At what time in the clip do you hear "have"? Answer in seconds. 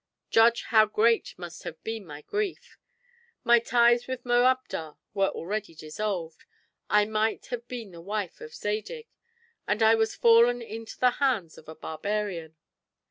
1.61-1.79, 7.53-7.67